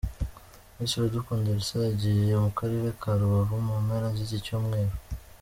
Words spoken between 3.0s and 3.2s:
ka